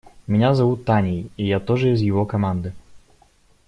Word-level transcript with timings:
Меня 0.25 0.55
зовут 0.55 0.83
Таней, 0.83 1.29
и 1.37 1.45
я 1.45 1.59
тоже 1.59 1.91
из 1.93 2.01
его 2.01 2.25
команды. 2.25 2.73